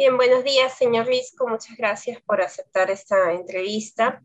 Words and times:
Bien, 0.00 0.16
buenos 0.16 0.44
días, 0.44 0.78
señor 0.78 1.06
Risco. 1.06 1.46
Muchas 1.46 1.76
gracias 1.76 2.22
por 2.22 2.40
aceptar 2.40 2.90
esta 2.90 3.34
entrevista. 3.34 4.22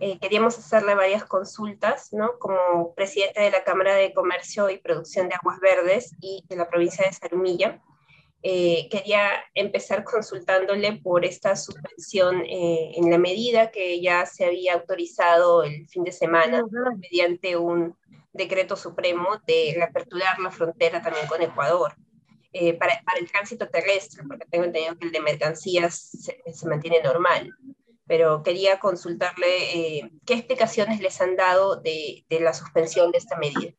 Eh, 0.00 0.18
queríamos 0.18 0.56
hacerle 0.58 0.94
varias 0.94 1.22
consultas, 1.22 2.14
¿no? 2.14 2.38
Como 2.38 2.94
presidente 2.94 3.42
de 3.42 3.50
la 3.50 3.62
Cámara 3.62 3.94
de 3.94 4.14
Comercio 4.14 4.70
y 4.70 4.78
Producción 4.78 5.28
de 5.28 5.34
Aguas 5.34 5.60
Verdes 5.60 6.16
y 6.22 6.46
de 6.48 6.56
la 6.56 6.66
provincia 6.66 7.04
de 7.04 7.12
Sarumilla, 7.12 7.82
eh, 8.42 8.88
quería 8.90 9.28
empezar 9.52 10.02
consultándole 10.02 10.98
por 11.02 11.26
esta 11.26 11.56
suspensión 11.56 12.40
eh, 12.46 12.92
en 12.96 13.10
la 13.10 13.18
medida 13.18 13.70
que 13.70 14.00
ya 14.00 14.24
se 14.24 14.46
había 14.46 14.72
autorizado 14.72 15.62
el 15.62 15.86
fin 15.88 16.04
de 16.04 16.12
semana 16.12 16.62
mediante 16.96 17.54
un 17.54 17.94
decreto 18.32 18.76
supremo 18.76 19.28
de 19.46 19.78
aperturar 19.82 20.38
la 20.38 20.50
frontera 20.50 21.02
también 21.02 21.26
con 21.26 21.42
Ecuador. 21.42 21.92
Para, 22.78 23.00
para, 23.04 23.18
el 23.18 23.30
tránsito 23.30 23.68
terrestre, 23.68 24.22
porque 24.26 24.46
tengo 24.50 24.64
entendido 24.64 24.96
que 24.98 25.06
el 25.06 25.12
de 25.12 25.20
mercancías 25.20 25.94
se, 25.94 26.42
se 26.52 26.68
mantiene 26.68 27.02
normal 27.02 27.50
pero 28.08 28.42
quería 28.42 28.80
consultarle 28.80 29.46
eh, 29.74 30.10
qué 30.24 30.34
explicaciones 30.34 31.00
les 31.00 31.20
han 31.20 31.36
dado 31.36 31.76
de, 31.76 32.24
de, 32.28 32.40
la 32.40 32.54
suspensión 32.54 33.12
de 33.12 33.18
esta 33.18 33.36
medida. 33.36 33.74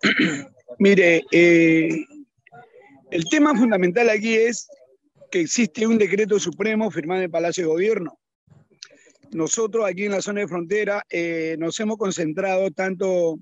Mire, 0.78 1.22
eh, 1.30 1.88
el 3.10 3.24
tema 3.30 3.54
fundamental 3.54 4.08
aquí 4.08 4.34
es 4.34 4.66
que 5.30 5.40
existe 5.40 5.86
un 5.86 5.98
decreto 5.98 6.40
supremo 6.40 6.90
firmado 6.90 7.20
en 7.20 7.24
el 7.24 7.30
Palacio 7.30 7.64
de 7.64 7.72
Gobierno. 7.72 8.18
Nosotros 9.32 9.84
aquí 9.84 10.06
en 10.06 10.12
la 10.12 10.22
zona 10.22 10.40
de 10.40 10.48
frontera 10.48 11.04
eh, 11.10 11.56
nos 11.58 11.78
hemos 11.80 11.98
concentrado 11.98 12.70
tanto 12.70 13.38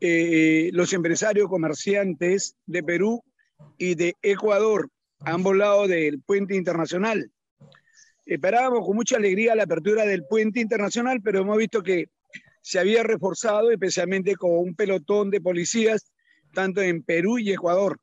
los 0.00 0.92
empresarios 0.92 1.48
comerciantes 1.48 2.56
de 2.66 2.82
Perú 2.82 3.22
y 3.76 3.94
de 3.94 4.16
Ecuador, 4.22 4.88
a 5.20 5.32
ambos 5.32 5.56
lados 5.56 5.88
del 5.88 6.20
puente 6.20 6.56
internacional 6.56 7.30
Esperábamos 8.30 8.86
con 8.86 8.94
mucha 8.94 9.16
alegría 9.16 9.56
la 9.56 9.64
apertura 9.64 10.06
del 10.06 10.24
puente 10.24 10.60
internacional, 10.60 11.20
pero 11.20 11.40
hemos 11.40 11.56
visto 11.56 11.82
que 11.82 12.10
se 12.62 12.78
había 12.78 13.02
reforzado, 13.02 13.72
especialmente 13.72 14.36
con 14.36 14.52
un 14.52 14.76
pelotón 14.76 15.30
de 15.30 15.40
policías, 15.40 16.12
tanto 16.54 16.80
en 16.80 17.02
Perú 17.02 17.40
y 17.40 17.50
Ecuador. 17.50 17.98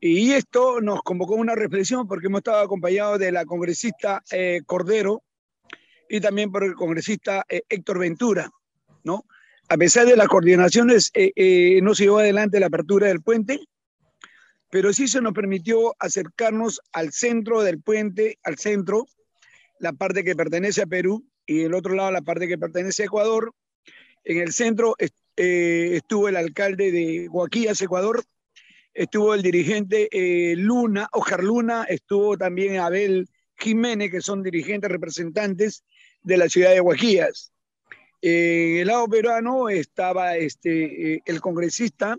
Y 0.00 0.32
esto 0.32 0.80
nos 0.80 1.02
convocó 1.02 1.34
a 1.34 1.40
una 1.40 1.54
reflexión 1.54 2.08
porque 2.08 2.28
hemos 2.28 2.38
estado 2.38 2.62
acompañados 2.62 3.18
de 3.18 3.32
la 3.32 3.44
congresista 3.44 4.22
eh, 4.30 4.62
Cordero 4.64 5.22
y 6.08 6.20
también 6.20 6.50
por 6.50 6.64
el 6.64 6.72
congresista 6.72 7.44
eh, 7.46 7.60
Héctor 7.68 7.98
Ventura, 7.98 8.48
¿no? 9.02 9.24
A 9.68 9.76
pesar 9.76 10.06
de 10.06 10.16
las 10.16 10.28
coordinaciones, 10.28 11.10
eh, 11.14 11.80
no 11.82 11.94
se 11.94 12.04
llevó 12.04 12.18
adelante 12.18 12.60
la 12.60 12.66
apertura 12.66 13.08
del 13.08 13.22
puente, 13.22 13.60
pero 14.74 14.92
sí 14.92 15.08
se 15.08 15.20
nos 15.20 15.32
permitió 15.32 15.94
acercarnos 15.98 16.80
al 16.92 17.12
centro 17.12 17.62
del 17.62 17.80
puente, 17.80 18.38
al 18.42 18.58
centro, 18.58 19.06
la 19.78 19.92
parte 19.92 20.24
que 20.24 20.34
pertenece 20.36 20.82
a 20.82 20.86
Perú 20.86 21.24
y 21.46 21.62
el 21.62 21.74
otro 21.74 21.94
lado 21.94 22.10
la 22.10 22.22
parte 22.22 22.48
que 22.48 22.58
pertenece 22.58 23.02
a 23.02 23.06
Ecuador. 23.06 23.54
En 24.24 24.38
el 24.38 24.52
centro 24.52 24.96
eh, 24.98 25.90
estuvo 25.94 26.28
el 26.28 26.36
alcalde 26.36 26.90
de 26.90 27.28
Guaquillas, 27.28 27.80
Ecuador, 27.80 28.24
estuvo 28.92 29.32
el 29.34 29.42
dirigente 29.42 30.08
eh, 30.10 30.56
Luna, 30.56 31.08
Ojar 31.12 31.42
Luna, 31.42 31.84
estuvo 31.84 32.36
también 32.36 32.78
Abel 32.78 33.28
Jiménez, 33.56 34.10
que 34.10 34.20
son 34.20 34.42
dirigentes 34.42 34.90
representantes 34.90 35.84
de 36.22 36.36
la 36.36 36.48
ciudad 36.48 36.70
de 36.70 36.80
Guaquillas. 36.80 37.53
En 38.26 38.80
el 38.80 38.86
lado 38.86 39.06
peruano 39.06 39.68
estaba 39.68 40.36
este, 40.36 41.14
eh, 41.14 41.22
el 41.26 41.40
congresista, 41.40 42.16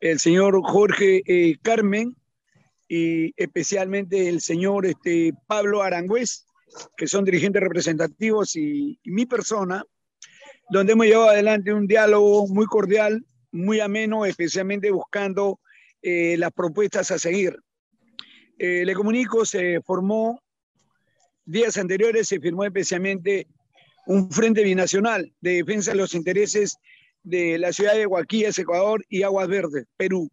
el 0.00 0.18
señor 0.18 0.60
Jorge 0.62 1.22
Carmen, 1.62 2.16
y 2.88 3.32
especialmente 3.36 4.28
el 4.28 4.40
señor 4.40 4.86
este, 4.86 5.32
Pablo 5.46 5.82
Arangüez, 5.82 6.46
que 6.96 7.06
son 7.06 7.24
dirigentes 7.24 7.62
representativos 7.62 8.56
y, 8.56 8.98
mi 9.04 9.26
persona, 9.26 9.84
donde 10.70 10.92
hemos 10.92 11.06
llevado 11.06 11.30
adelante 11.30 11.72
un 11.72 11.86
diálogo 11.86 12.46
muy 12.48 12.66
cordial, 12.66 13.24
muy 13.52 13.80
ameno, 13.80 14.26
especialmente 14.26 14.90
buscando 14.90 15.60
eh, 16.02 16.36
las 16.38 16.50
propuestas 16.52 17.10
a 17.10 17.18
seguir. 17.18 17.56
Eh, 18.58 18.84
le 18.84 18.94
comunico, 18.94 19.44
se 19.44 19.80
formó, 19.82 20.40
días 21.44 21.76
anteriores 21.76 22.28
se 22.28 22.40
firmó 22.40 22.64
especialmente 22.64 23.46
un 24.06 24.30
frente 24.30 24.62
binacional 24.62 25.32
de 25.40 25.54
defensa 25.54 25.92
de 25.92 25.96
los 25.98 26.14
intereses 26.14 26.78
de 27.22 27.58
la 27.58 27.72
ciudad 27.72 27.94
de 27.94 28.06
Guaquillas, 28.06 28.58
Ecuador 28.58 29.04
y 29.08 29.22
Aguas 29.22 29.48
Verdes, 29.48 29.86
Perú, 29.96 30.30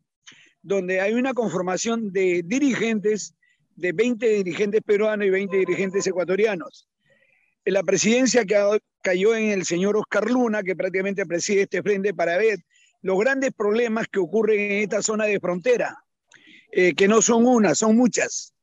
donde 0.61 1.01
hay 1.01 1.13
una 1.13 1.33
conformación 1.33 2.11
de 2.11 2.43
dirigentes 2.45 3.33
de 3.75 3.93
20 3.93 4.27
dirigentes 4.27 4.81
peruanos 4.83 5.25
y 5.25 5.29
20 5.29 5.57
dirigentes 5.57 6.05
ecuatorianos. 6.05 6.87
La 7.65 7.83
presidencia 7.83 8.43
cayó 9.01 9.35
en 9.35 9.49
el 9.49 9.65
señor 9.65 9.95
Oscar 9.95 10.29
Luna, 10.29 10.63
que 10.63 10.75
prácticamente 10.75 11.25
preside 11.25 11.63
este 11.63 11.81
frente 11.81 12.13
para 12.13 12.37
ver 12.37 12.59
los 13.01 13.19
grandes 13.19 13.51
problemas 13.53 14.07
que 14.07 14.19
ocurren 14.19 14.59
en 14.59 14.83
esta 14.83 15.01
zona 15.01 15.25
de 15.25 15.39
frontera, 15.39 15.97
eh, 16.71 16.93
que 16.93 17.07
no 17.07 17.21
son 17.21 17.45
una, 17.45 17.73
son 17.75 17.95
muchas. 17.95 18.53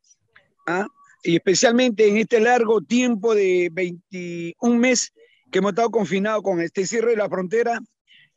¿ah? 0.67 0.87
Y 1.23 1.37
especialmente 1.37 2.09
en 2.09 2.19
este 2.19 2.41
largo 2.41 2.81
tiempo 2.81 3.35
de 3.35 3.71
21 3.73 4.79
meses 4.79 5.13
que 5.51 5.59
hemos 5.59 5.73
estado 5.73 5.91
confinados 5.91 6.43
con 6.43 6.61
este 6.61 6.87
cierre 6.87 7.11
de 7.11 7.17
la 7.17 7.29
frontera 7.29 7.81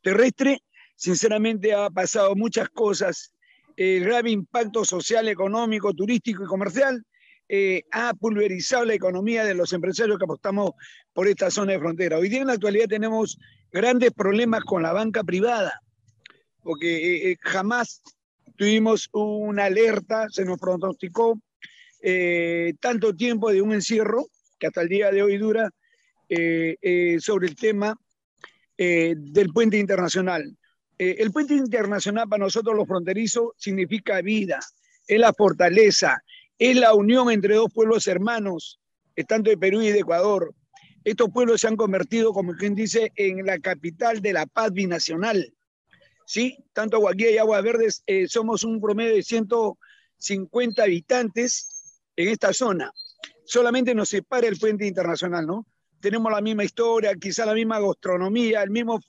terrestre, 0.02 0.64
sinceramente 0.96 1.74
ha 1.74 1.90
pasado 1.90 2.36
muchas 2.36 2.70
cosas 2.70 3.31
el 3.78 4.03
grave 4.03 4.31
impacto 4.31 4.86
social, 4.86 5.28
económico, 5.28 5.94
turístico 5.94 6.44
y 6.44 6.47
comercial 6.47 7.06
eh, 7.53 7.84
ha 7.91 8.14
pulverizado 8.14 8.86
la 8.86 8.94
economía 8.94 9.44
de 9.44 9.53
los 9.53 9.74
empresarios 9.74 10.18
que 10.18 10.24
apostamos 10.24 10.72
por 11.14 11.28
esta 11.28 11.52
zona 11.52 11.74
de 11.74 11.80
frontera. 11.80 12.18
Hoy 12.18 12.30
día 12.30 12.41
en 12.41 12.47
la 12.47 12.53
actualidad 12.53 12.88
tenemos 12.88 13.38
grandes 13.72 14.12
problemas 14.12 14.64
con 14.64 14.84
la 14.84 14.94
banca 14.94 15.24
privada, 15.24 15.81
porque 16.64 16.96
eh, 16.96 17.31
eh, 17.31 17.38
jamás 17.41 18.02
tuvimos 18.56 19.09
una 19.12 19.66
alerta, 19.66 20.30
se 20.30 20.46
nos 20.46 20.59
pronosticó 20.59 21.41
tanto 22.80 23.16
tiempo 23.16 23.52
de 23.52 23.62
un 23.62 23.74
encierro, 23.74 24.28
que 24.60 24.68
hasta 24.68 24.82
el 24.82 24.90
día 24.90 25.12
de 25.12 25.24
hoy 25.24 25.38
dura, 25.38 25.70
sobre 26.28 27.48
el 27.48 27.56
tema 27.56 28.00
del 28.78 29.50
puente 29.54 29.78
internacional. 29.78 30.58
Eh, 31.02 31.24
el 31.24 31.32
puente 31.32 31.56
internacional 31.56 32.30
para 32.30 32.44
nosotros 32.44 32.76
los 32.76 32.88
fronterizos 32.88 33.54
significa 33.58 34.22
vida, 34.22 34.60
es 35.08 35.20
la 35.20 35.34
fortaleza, 35.34 36.22
es 36.60 36.76
la 36.76 36.94
unión 36.94 37.32
entre 37.32 37.56
dos 37.56 37.74
pueblos 37.74 38.06
hermanos, 38.06 38.80
tanto 39.28 39.50
de 39.50 39.58
Perú 39.58 39.82
y 39.82 39.90
de 39.90 40.02
Ecuador. 40.02 40.54
Estos 41.04 41.32
pueblos 41.34 41.62
se 41.62 41.68
han 41.68 41.76
convertido, 41.76 42.34
como 42.34 42.54
quien 42.54 42.76
dice, 42.76 43.12
en 43.16 43.44
la 43.48 43.58
capital 43.58 44.22
de 44.22 44.34
la 44.34 44.46
paz 44.46 44.72
binacional. 44.74 45.52
¿Sí? 46.28 46.64
Tanto 46.72 47.00
Guaquilla 47.00 47.32
y 47.32 47.38
Aguas 47.40 47.64
Verdes 47.64 48.04
eh, 48.06 48.28
somos 48.28 48.64
un 48.64 48.80
promedio 48.80 49.16
de 49.16 49.24
150 49.24 50.84
habitantes 50.84 51.71
en 52.22 52.30
esta 52.30 52.54
zona. 52.54 52.92
Solamente 53.46 53.94
nos 53.94 54.09
separa 54.09 54.48
el 54.48 54.58
puente 54.58 54.86
internacional, 54.86 55.46
¿no? 55.46 55.66
Tenemos 56.00 56.32
la 56.32 56.42
misma 56.42 56.64
historia, 56.64 57.14
quizá 57.16 57.46
la 57.46 57.54
misma 57.54 57.80
gastronomía, 57.80 58.64
el 58.64 58.72
mismo 58.72 59.00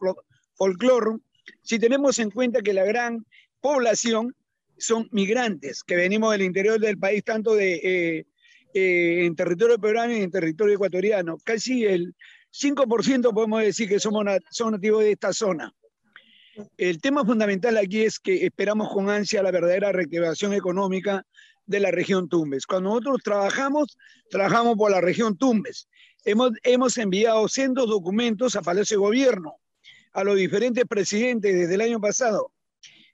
folclore, 0.54 1.18
si 1.62 1.78
tenemos 1.78 2.18
en 2.18 2.30
cuenta 2.30 2.60
que 2.60 2.72
la 2.72 2.84
gran 2.84 3.24
población 3.60 4.34
son 4.76 5.08
migrantes 5.12 5.82
que 5.84 5.96
venimos 5.96 6.32
del 6.32 6.42
interior 6.42 6.80
del 6.80 6.98
país, 6.98 7.22
tanto 7.24 7.54
de, 7.54 7.74
eh, 7.74 8.26
eh, 8.74 9.24
en 9.24 9.36
territorio 9.36 9.78
peruano 9.78 10.12
y 10.12 10.22
en 10.22 10.30
territorio 10.30 10.74
ecuatoriano. 10.74 11.36
Casi 11.44 11.84
el 11.84 12.14
5% 12.50 13.32
podemos 13.32 13.62
decir 13.62 13.88
que 13.88 14.00
somos 14.00 14.24
son 14.50 14.72
nativos 14.72 15.04
de 15.04 15.12
esta 15.12 15.32
zona. 15.32 15.72
El 16.76 17.00
tema 17.00 17.24
fundamental 17.24 17.78
aquí 17.78 18.02
es 18.02 18.18
que 18.18 18.44
esperamos 18.44 18.92
con 18.92 19.08
ansia 19.08 19.42
la 19.42 19.50
verdadera 19.50 19.90
reactivación 19.90 20.52
económica 20.52 21.24
de 21.66 21.80
la 21.80 21.90
región 21.90 22.28
Tumbes. 22.28 22.66
Cuando 22.66 22.90
nosotros 22.90 23.22
trabajamos, 23.22 23.96
trabajamos 24.30 24.76
por 24.76 24.90
la 24.90 25.00
región 25.00 25.36
Tumbes. 25.36 25.88
Hemos, 26.24 26.52
hemos 26.62 26.98
enviado 26.98 27.48
cientos 27.48 27.88
documentos 27.88 28.56
a 28.56 28.62
Palacio 28.62 28.96
de 28.96 29.04
Gobierno 29.04 29.56
a 30.12 30.24
los 30.24 30.36
diferentes 30.36 30.84
presidentes 30.84 31.54
desde 31.54 31.74
el 31.74 31.80
año 31.80 32.00
pasado. 32.00 32.52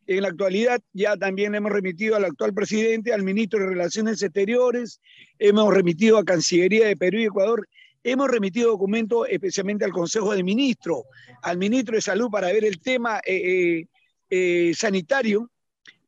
En 0.07 0.23
la 0.23 0.29
actualidad 0.29 0.81
ya 0.95 1.17
también 1.17 1.55
hemos 1.55 1.71
remitido 1.71 2.17
al 2.17 2.25
actual 2.25 2.55
presidente, 2.55 3.13
al 3.13 3.23
ministro 3.23 3.61
de 3.61 3.67
Relaciones 3.67 4.23
Exteriores, 4.23 5.01
hemos 5.39 5.73
remitido 5.73 6.17
a 6.17 6.25
Cancillería 6.25 6.87
de 6.87 6.97
Perú 6.97 7.19
y 7.19 7.25
Ecuador, 7.25 7.69
hemos 8.03 8.29
remitido 8.29 8.71
documentos 8.71 9.27
especialmente 9.29 9.85
al 9.85 9.93
Consejo 9.93 10.35
de 10.35 10.43
Ministros, 10.43 11.03
al 11.43 11.59
ministro 11.59 11.95
de 11.95 12.01
Salud 12.01 12.31
para 12.31 12.47
ver 12.49 12.65
el 12.65 12.81
tema 12.81 13.19
eh, 13.19 13.37
eh, 13.37 13.87
eh, 14.31 14.73
sanitario, 14.75 15.51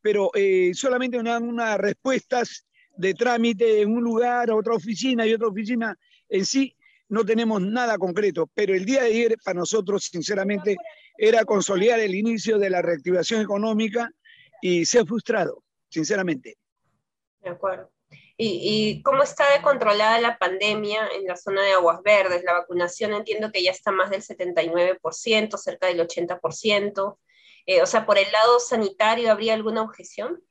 pero 0.00 0.30
solamente 0.74 1.16
nos 1.16 1.26
dan 1.26 1.48
unas 1.48 1.78
respuestas 1.78 2.66
de 2.96 3.14
trámite 3.14 3.82
en 3.82 3.92
un 3.92 4.02
lugar, 4.02 4.50
otra 4.50 4.74
oficina 4.74 5.26
y 5.26 5.32
otra 5.32 5.48
oficina 5.48 5.96
en 6.28 6.44
sí 6.44 6.76
no 7.10 7.24
tenemos 7.24 7.60
nada 7.60 7.98
concreto, 7.98 8.48
pero 8.54 8.72
el 8.72 8.84
día 8.84 9.02
de 9.02 9.08
ayer 9.08 9.36
para 9.44 9.58
nosotros, 9.58 10.04
sinceramente, 10.04 10.76
era 11.18 11.44
consolidar 11.44 11.98
el 11.98 12.14
inicio 12.14 12.56
de 12.58 12.70
la 12.70 12.82
reactivación 12.82 13.42
económica 13.42 14.10
y 14.62 14.86
se 14.86 15.00
ha 15.00 15.04
frustrado, 15.04 15.64
sinceramente. 15.88 16.56
De 17.42 17.50
acuerdo. 17.50 17.90
¿Y, 18.42 19.02
cómo 19.02 19.22
está 19.22 19.44
controlada 19.60 20.18
la 20.18 20.38
pandemia 20.38 21.08
en 21.14 21.26
la 21.26 21.36
zona 21.36 21.62
de 21.62 21.72
Aguas 21.72 22.00
Verdes? 22.02 22.42
La 22.42 22.54
vacunación 22.54 23.12
entiendo 23.12 23.52
que 23.52 23.62
ya 23.62 23.70
está 23.70 23.92
más 23.92 24.08
del 24.08 24.22
79%, 24.22 25.58
cerca 25.58 25.88
del 25.88 26.00
80%. 26.00 27.18
Eh, 27.66 27.82
o 27.82 27.86
sea, 27.86 28.06
por 28.06 28.18
el 28.18 28.30
lado 28.32 28.58
sanitario, 28.60 29.30
¿habría 29.30 29.54
alguna 29.54 29.82
objeción? 29.82 30.42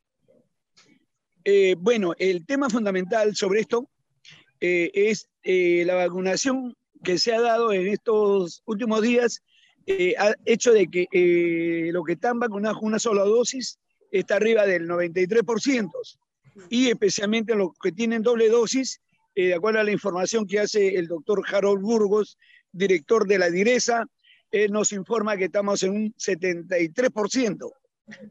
Eh, 1.44 1.76
bueno, 1.78 2.14
el 2.18 2.46
tema 2.46 2.70
fundamental 2.70 3.36
sobre 3.36 3.62
esto 3.62 3.90
eh, 4.60 4.92
es 4.94 5.30
la 5.44 5.96
vacunación 5.96 6.76
que 7.04 7.18
se 7.18 7.34
ha 7.34 7.42
dado 7.42 7.72
en 7.72 7.88
estos 7.88 8.62
últimos 8.66 9.02
días, 9.02 9.42
ha 10.18 10.36
hecho 10.46 10.72
de 10.72 10.88
que 10.88 11.90
lo 11.92 12.04
que 12.04 12.14
están 12.14 12.40
vacunados 12.40 12.78
con 12.78 12.90
una 12.90 13.00
sola 13.00 13.24
dosis 13.24 13.80
está 14.12 14.36
arriba 14.36 14.66
del 14.66 14.88
93% 14.88 15.90
y 16.70 16.90
especialmente 16.90 17.56
los 17.56 17.72
que 17.82 17.92
tienen 17.92 18.22
doble 18.22 18.50
dosis, 18.50 19.02
eh, 19.36 19.48
de 19.48 19.54
acuerdo 19.54 19.80
a 19.80 19.84
la 19.84 19.92
información 19.92 20.48
que 20.48 20.60
hace 20.60 20.96
el 20.96 21.08
doctor 21.08 21.44
Harold 21.48 21.82
Burgos, 21.82 22.38
director 22.72 23.28
de 23.28 23.40
la 23.40 23.50
DIRESA, 23.50 24.06
él 24.52 24.72
nos 24.72 24.92
informa 24.92 25.38
que 25.38 25.46
estamos 25.46 25.84
en 25.84 25.92
un 25.92 26.14
73%, 26.14 27.72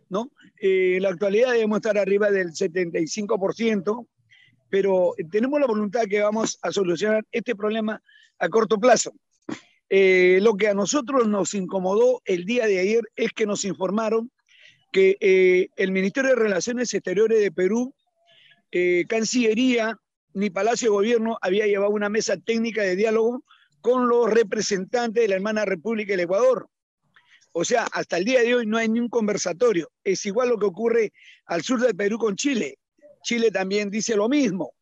¿no? 0.09 0.31
Eh, 0.61 0.97
en 0.97 1.03
la 1.03 1.11
actualidad 1.11 1.53
debemos 1.53 1.79
estar 1.79 1.99
arriba 1.99 2.31
del 2.31 2.49
75%, 2.49 4.06
pero 4.69 5.15
tenemos 5.31 5.61
la 5.61 5.67
voluntad 5.67 6.03
que 6.09 6.20
vamos 6.20 6.59
a 6.62 6.73
solucionar 6.73 7.25
este 7.32 7.55
problema 7.55 8.03
a 8.38 8.49
corto 8.49 8.79
plazo. 8.79 9.12
Eh, 9.91 10.38
lo 10.43 10.55
que 10.56 10.69
a 10.69 10.75
nosotros 10.75 11.26
nos 11.29 11.55
incomodó 11.55 12.20
el 12.26 12.44
día 12.44 12.67
de 12.67 12.79
ayer 12.79 13.03
es 13.17 13.32
que 13.32 13.47
nos 13.47 13.65
informaron 13.65 14.31
que 14.93 15.70
el 15.76 15.93
Ministerio 15.93 16.31
de 16.31 16.37
Relaciones 16.37 16.93
Exteriores 16.94 17.41
de 17.41 17.53
Perú 17.53 17.94
eh, 18.70 19.05
Cancillería 19.09 19.99
ni 20.35 20.50
Palacio 20.50 20.91
de 20.91 20.97
Gobierno 20.97 21.38
había 21.41 21.67
llevado 21.67 21.91
una 21.91 22.11
mesa 22.11 22.37
técnica 22.37 22.82
de 22.82 22.97
diálogo 22.97 23.43
con 23.80 24.08
los 24.08 24.30
representantes 24.30 25.22
de 25.22 25.28
la 25.28 25.36
hermana 25.36 25.64
República 25.64 26.12
del 26.12 26.20
Ecuador. 26.20 26.69
O 27.52 27.64
sea, 27.64 27.86
hasta 27.92 28.19
el 28.19 28.25
día 28.25 28.42
de 28.42 28.54
hoy 28.54 28.66
no 28.66 28.76
hay 28.76 28.88
ni 28.88 29.00
un 29.00 29.08
conversatorio. 29.08 29.90
Es 30.04 30.25
igual 30.26 30.50
lo 30.50 30.58
que 30.58 30.66
ocurre 30.66 31.12
al 31.46 31.62
sur 31.62 31.80
del 31.80 31.96
Perú 31.96 32.19
con 32.19 32.36
Chile. 32.36 32.78
Chile 33.22 33.50
también 33.50 33.90
dice 33.90 34.16
lo 34.16 34.28
mismo. 34.28 34.75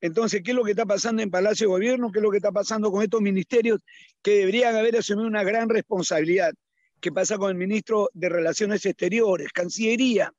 Entonces, 0.00 0.42
¿qué 0.44 0.50
es 0.50 0.56
lo 0.56 0.64
que 0.64 0.72
está 0.72 0.86
pasando 0.86 1.22
en 1.22 1.30
Palacio 1.30 1.66
de 1.66 1.72
Gobierno? 1.72 2.10
¿Qué 2.12 2.18
es 2.18 2.22
lo 2.22 2.30
que 2.30 2.36
está 2.36 2.52
pasando 2.52 2.90
con 2.90 3.02
estos 3.02 3.20
ministerios 3.20 3.80
que 4.22 4.36
deberían 4.36 4.76
haber 4.76 4.96
asumido 4.96 5.26
una 5.26 5.42
gran 5.42 5.68
responsabilidad? 5.68 6.52
¿Qué 7.00 7.10
pasa 7.12 7.38
con 7.38 7.50
el 7.50 7.56
ministro 7.56 8.10
de 8.12 8.28
Relaciones 8.28 8.84
Exteriores, 8.84 9.52
Cancillería? 9.52 10.32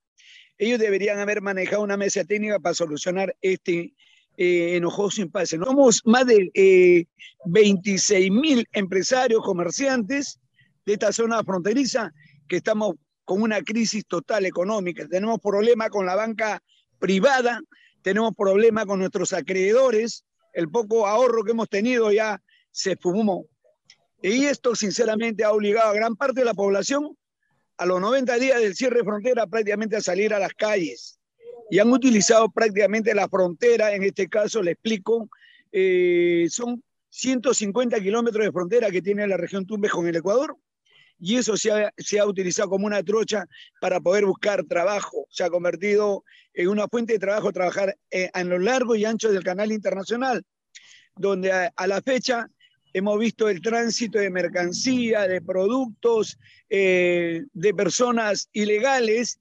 ellos 0.59 0.77
deberían 0.77 1.19
haber 1.19 1.41
manejado 1.41 1.81
una 1.81 1.97
mesa 1.97 2.23
técnica 2.25 2.59
para 2.59 2.75
solucionar 2.75 3.35
este 3.41 3.93
eh, 4.41 4.77
enojoso 4.77 5.21
impasse. 5.21 5.57
Somos 5.57 6.01
más 6.05 6.25
de 6.25 6.49
eh, 6.53 7.05
26 7.43 8.31
mil 8.31 8.65
empresarios, 8.71 9.43
comerciantes 9.43 10.39
de 10.85 10.93
esta 10.93 11.11
zona 11.11 11.43
fronteriza 11.43 12.13
que 12.47 12.55
estamos 12.55 12.95
con 13.25 13.41
una 13.41 13.61
crisis 13.61 14.05
total 14.07 14.45
económica. 14.45 15.05
Tenemos 15.09 15.39
problemas 15.39 15.89
con 15.89 16.05
la 16.05 16.15
banca 16.15 16.63
privada, 16.99 17.59
tenemos 18.01 18.31
problemas 18.33 18.85
con 18.85 18.99
nuestros 18.99 19.33
acreedores, 19.33 20.23
el 20.53 20.69
poco 20.69 21.05
ahorro 21.05 21.43
que 21.43 21.51
hemos 21.51 21.67
tenido 21.67 22.09
ya 22.09 22.41
se 22.71 22.95
fumó. 22.95 23.45
Y 24.21 24.45
esto, 24.45 24.73
sinceramente, 24.73 25.43
ha 25.43 25.51
obligado 25.51 25.89
a 25.89 25.93
gran 25.93 26.15
parte 26.15 26.39
de 26.39 26.45
la 26.45 26.53
población 26.53 27.17
a 27.75 27.85
los 27.85 27.99
90 27.99 28.35
días 28.35 28.61
del 28.61 28.73
cierre 28.73 28.99
de 28.99 29.03
frontera 29.03 29.47
prácticamente 29.47 29.97
a 29.97 30.01
salir 30.01 30.33
a 30.33 30.39
las 30.39 30.53
calles 30.53 31.18
y 31.69 31.79
han 31.79 31.91
utilizado 31.91 32.49
prácticamente 32.49 33.13
la 33.13 33.29
frontera, 33.29 33.93
en 33.93 34.03
este 34.03 34.27
caso 34.27 34.61
le 34.61 34.71
explico, 34.71 35.29
eh, 35.71 36.47
son 36.49 36.83
150 37.09 37.99
kilómetros 37.99 38.45
de 38.45 38.51
frontera 38.51 38.91
que 38.91 39.01
tiene 39.01 39.27
la 39.27 39.37
región 39.37 39.65
Tumbes 39.65 39.91
con 39.91 40.07
el 40.07 40.15
Ecuador 40.15 40.57
y 41.19 41.35
eso 41.35 41.57
se 41.57 41.71
ha, 41.71 41.91
se 41.97 42.19
ha, 42.19 42.25
utilizado 42.25 42.69
como 42.69 42.85
una 42.85 43.03
trocha 43.03 43.45
para 43.81 43.99
poder 43.99 44.25
buscar 44.25 44.63
trabajo. 44.63 45.27
Se 45.29 45.43
ha 45.43 45.49
convertido 45.49 46.23
en 46.53 46.69
una 46.69 46.87
fuente 46.87 47.13
de 47.13 47.19
trabajo 47.19 47.51
trabajar 47.51 47.97
en, 48.09 48.29
eh, 48.33 48.43
lo 48.45 48.57
largo 48.57 48.95
y 48.95 49.05
ancho 49.05 49.29
del 49.31 49.43
canal 49.43 49.71
internacional, 49.71 50.43
donde 51.15 51.51
a 51.51 51.87
la 51.87 52.01
fecha 52.01 52.49
hemos 52.93 53.19
visto 53.19 53.49
el 53.49 53.61
tránsito 53.61 54.17
de 54.17 54.29
mercancía, 54.29 55.27
de 55.27 55.41
productos, 55.41 56.37
eh, 56.69 57.43
de 57.53 57.73
personas 57.73 58.49
ilegales 58.53 59.39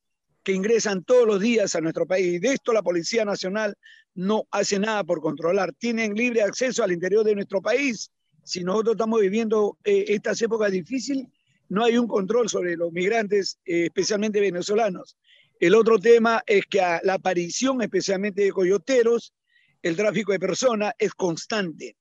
que 0.48 0.54
ingresan 0.54 1.04
todos 1.04 1.26
los 1.26 1.40
días 1.40 1.74
a 1.74 1.82
nuestro 1.82 2.06
país. 2.06 2.40
De 2.40 2.54
esto 2.54 2.72
la 2.72 2.82
Policía 2.82 3.22
Nacional 3.22 3.76
no 4.14 4.44
hace 4.50 4.78
nada 4.78 5.04
por 5.04 5.20
controlar. 5.20 5.74
Tienen 5.74 6.14
libre 6.14 6.40
acceso 6.40 6.82
al 6.82 6.90
interior 6.90 7.22
de 7.22 7.34
nuestro 7.34 7.60
país. 7.60 8.10
Si 8.44 8.64
nosotros 8.64 8.94
estamos 8.94 9.20
viviendo 9.20 9.76
eh, 9.84 10.06
estas 10.08 10.40
épocas 10.40 10.72
difíciles, 10.72 11.26
no 11.68 11.84
hay 11.84 11.98
un 11.98 12.08
control 12.08 12.48
sobre 12.48 12.78
los 12.78 12.90
migrantes, 12.92 13.58
eh, 13.66 13.84
especialmente 13.84 14.40
venezolanos. 14.40 15.18
El 15.60 15.74
otro 15.74 15.98
tema 15.98 16.42
es 16.46 16.64
que 16.64 16.78
la 16.78 17.12
aparición, 17.12 17.82
especialmente 17.82 18.40
de 18.40 18.50
coyoteros, 18.50 19.34
el 19.82 19.96
tráfico 19.96 20.32
de 20.32 20.38
personas 20.38 20.94
es 20.98 21.12
constante. 21.12 21.94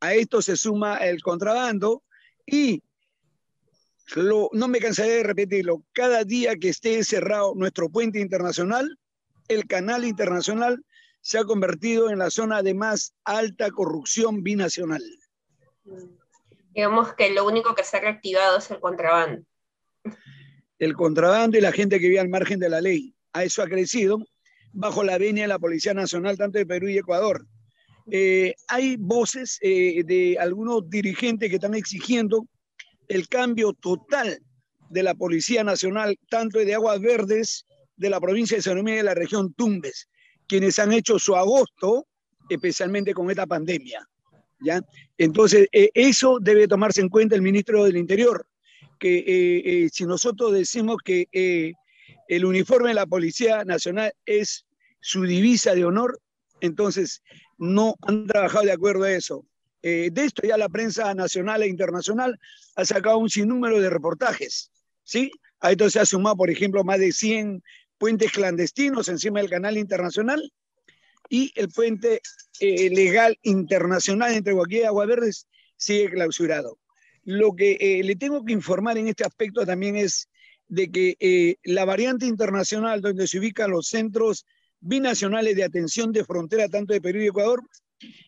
A 0.00 0.14
esto 0.14 0.40
se 0.40 0.56
suma 0.56 0.96
el 0.96 1.20
contrabando 1.20 2.04
y 2.46 2.82
no 4.52 4.68
me 4.68 4.78
cansaré 4.78 5.10
de 5.10 5.22
repetirlo, 5.22 5.82
cada 5.92 6.24
día 6.24 6.56
que 6.56 6.68
esté 6.68 7.02
cerrado 7.04 7.54
nuestro 7.54 7.88
puente 7.88 8.20
internacional, 8.20 8.98
el 9.48 9.66
canal 9.66 10.04
internacional 10.04 10.84
se 11.20 11.38
ha 11.38 11.44
convertido 11.44 12.10
en 12.10 12.18
la 12.18 12.30
zona 12.30 12.62
de 12.62 12.74
más 12.74 13.14
alta 13.24 13.70
corrupción 13.70 14.42
binacional. 14.42 15.02
Digamos 16.74 17.14
que 17.14 17.30
lo 17.30 17.46
único 17.46 17.74
que 17.74 17.84
se 17.84 17.96
ha 17.96 18.00
reactivado 18.00 18.58
es 18.58 18.70
el 18.70 18.80
contrabando. 18.80 19.42
El 20.78 20.94
contrabando 20.94 21.56
y 21.56 21.60
la 21.60 21.72
gente 21.72 22.00
que 22.00 22.08
vive 22.08 22.20
al 22.20 22.28
margen 22.28 22.58
de 22.58 22.68
la 22.68 22.80
ley. 22.80 23.14
A 23.32 23.44
eso 23.44 23.62
ha 23.62 23.68
crecido 23.68 24.18
bajo 24.72 25.04
la 25.04 25.18
venia 25.18 25.44
de 25.44 25.48
la 25.48 25.58
Policía 25.58 25.94
Nacional, 25.94 26.36
tanto 26.36 26.58
de 26.58 26.66
Perú 26.66 26.88
y 26.88 26.98
Ecuador. 26.98 27.46
Eh, 28.10 28.54
hay 28.68 28.96
voces 28.96 29.58
eh, 29.60 30.02
de 30.04 30.36
algunos 30.40 30.88
dirigentes 30.88 31.48
que 31.48 31.56
están 31.56 31.74
exigiendo 31.74 32.46
el 33.12 33.28
cambio 33.28 33.74
total 33.74 34.40
de 34.88 35.02
la 35.02 35.14
Policía 35.14 35.62
Nacional, 35.62 36.18
tanto 36.30 36.58
de 36.58 36.74
Aguas 36.74 37.00
Verdes, 37.00 37.66
de 37.96 38.08
la 38.08 38.20
provincia 38.20 38.56
de 38.56 38.62
San 38.62 38.88
y 38.88 38.92
de 38.92 39.02
la 39.02 39.14
región 39.14 39.52
Tumbes, 39.52 40.08
quienes 40.48 40.78
han 40.78 40.92
hecho 40.92 41.18
su 41.18 41.36
agosto, 41.36 42.06
especialmente 42.48 43.12
con 43.12 43.30
esta 43.30 43.46
pandemia. 43.46 44.08
¿ya? 44.60 44.80
Entonces, 45.18 45.68
eh, 45.72 45.90
eso 45.92 46.38
debe 46.40 46.66
tomarse 46.66 47.02
en 47.02 47.10
cuenta 47.10 47.34
el 47.34 47.42
ministro 47.42 47.84
del 47.84 47.98
Interior, 47.98 48.46
que 48.98 49.88
si 49.92 50.04
nosotros 50.04 50.52
decimos 50.52 50.98
que 51.04 51.26
el 52.28 52.44
uniforme 52.44 52.90
de 52.90 52.94
la 52.94 53.06
Policía 53.06 53.64
Nacional 53.64 54.12
es 54.24 54.64
su 55.00 55.24
divisa 55.24 55.74
de 55.74 55.84
honor, 55.84 56.20
entonces 56.60 57.22
no 57.58 57.96
han 58.02 58.26
trabajado 58.28 58.64
de 58.64 58.72
acuerdo 58.72 59.02
a 59.02 59.12
eso. 59.12 59.44
Eh, 59.82 60.10
de 60.12 60.24
esto 60.24 60.46
ya 60.46 60.56
la 60.56 60.68
prensa 60.68 61.12
nacional 61.14 61.62
e 61.62 61.68
internacional 61.68 62.38
ha 62.76 62.84
sacado 62.84 63.18
un 63.18 63.28
sinnúmero 63.28 63.80
de 63.80 63.90
reportajes. 63.90 64.70
¿sí? 65.02 65.30
A 65.60 65.72
esto 65.72 65.90
se 65.90 66.00
ha 66.00 66.06
sumado, 66.06 66.36
por 66.36 66.50
ejemplo, 66.50 66.84
más 66.84 67.00
de 67.00 67.12
100 67.12 67.62
puentes 67.98 68.30
clandestinos 68.32 69.08
encima 69.08 69.40
del 69.40 69.50
canal 69.50 69.76
internacional 69.76 70.52
y 71.28 71.52
el 71.56 71.68
puente 71.68 72.20
eh, 72.60 72.90
legal 72.90 73.38
internacional 73.42 74.32
entre 74.32 74.52
Guaquilla 74.52 74.82
y 74.82 74.84
Agua 74.84 75.06
Verdes 75.06 75.48
sigue 75.76 76.10
clausurado. 76.10 76.78
Lo 77.24 77.54
que 77.54 77.76
eh, 77.80 78.02
le 78.04 78.16
tengo 78.16 78.44
que 78.44 78.52
informar 78.52 78.98
en 78.98 79.08
este 79.08 79.24
aspecto 79.24 79.64
también 79.66 79.96
es 79.96 80.28
de 80.68 80.90
que 80.90 81.58
la 81.64 81.84
variante 81.84 82.24
internacional 82.24 83.02
donde 83.02 83.26
se 83.26 83.38
ubican 83.38 83.70
los 83.70 83.88
centros 83.88 84.46
binacionales 84.80 85.54
de 85.54 85.64
atención 85.64 86.12
de 86.12 86.24
frontera 86.24 86.68
tanto 86.68 86.92
de 86.94 87.00
Perú 87.00 87.20
y 87.20 87.26
Ecuador, 87.26 87.62